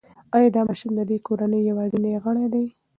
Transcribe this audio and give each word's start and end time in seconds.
ایا 0.35 0.49
دا 0.55 0.61
ماشوم 0.67 0.91
د 0.95 1.01
دې 1.09 1.17
کورنۍ 1.27 1.61
یوازینی 1.69 2.21
غړی 2.23 2.45
دی؟ 2.53 2.65